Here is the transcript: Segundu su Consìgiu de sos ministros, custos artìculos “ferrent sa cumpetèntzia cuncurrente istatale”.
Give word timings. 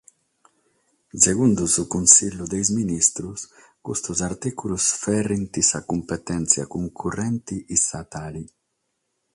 Segundu 1.25 1.63
su 1.73 1.83
Consìgiu 1.93 2.45
de 2.53 2.59
sos 2.63 2.73
ministros, 2.79 3.39
custos 3.85 4.17
artìculos 4.29 4.83
“ferrent 5.03 5.53
sa 5.69 5.79
cumpetèntzia 5.89 6.63
cuncurrente 6.73 7.55
istatale”. 7.75 8.43